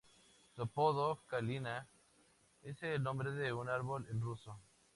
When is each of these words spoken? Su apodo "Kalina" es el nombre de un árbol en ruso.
Su 0.55 0.63
apodo 0.63 1.19
"Kalina" 1.27 1.87
es 2.63 2.81
el 2.81 3.03
nombre 3.03 3.29
de 3.33 3.53
un 3.53 3.69
árbol 3.69 4.07
en 4.09 4.19
ruso. 4.19 4.59